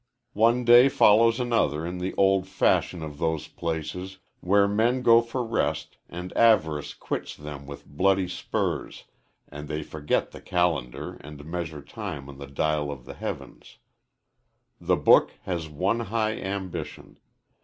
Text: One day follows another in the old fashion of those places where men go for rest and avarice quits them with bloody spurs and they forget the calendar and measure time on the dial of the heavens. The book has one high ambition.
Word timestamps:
One 0.33 0.65
day 0.65 0.89
follows 0.89 1.39
another 1.39 1.85
in 1.85 1.99
the 1.99 2.15
old 2.15 2.47
fashion 2.47 3.03
of 3.03 3.19
those 3.19 3.47
places 3.47 4.17
where 4.39 4.67
men 4.67 5.03
go 5.03 5.21
for 5.21 5.45
rest 5.45 5.97
and 6.09 6.35
avarice 6.35 6.95
quits 6.95 7.35
them 7.37 7.67
with 7.67 7.85
bloody 7.85 8.27
spurs 8.27 9.03
and 9.47 9.67
they 9.67 9.83
forget 9.83 10.31
the 10.31 10.41
calendar 10.41 11.19
and 11.21 11.45
measure 11.45 11.83
time 11.83 12.27
on 12.29 12.39
the 12.39 12.47
dial 12.47 12.89
of 12.89 13.05
the 13.05 13.13
heavens. 13.13 13.77
The 14.79 14.97
book 14.97 15.33
has 15.43 15.69
one 15.69 15.99
high 15.99 16.35
ambition. 16.35 17.19